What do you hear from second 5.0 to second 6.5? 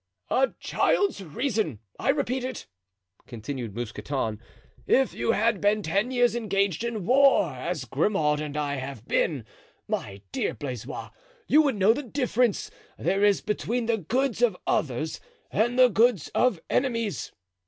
you had been ten years